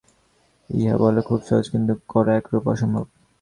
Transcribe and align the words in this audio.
ইহা 0.69 0.95
বলা 0.97 1.21
খুব 1.21 1.39
সহজ, 1.47 1.65
কিন্তু 1.73 1.93
করা 2.07 2.31
একরূপ 2.35 2.63
অসম্ভব। 2.67 3.05